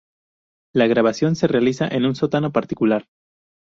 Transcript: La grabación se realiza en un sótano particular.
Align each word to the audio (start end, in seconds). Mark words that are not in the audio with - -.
La 0.73 0.87
grabación 0.87 1.35
se 1.35 1.45
realiza 1.45 1.87
en 1.87 2.07
un 2.07 2.15
sótano 2.15 2.51
particular. 2.51 3.05